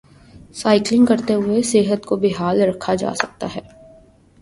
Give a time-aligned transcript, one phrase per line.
[0.55, 3.61] cycling کرتے ہوئے صحت کو بحال رکھا جا سکتا ہے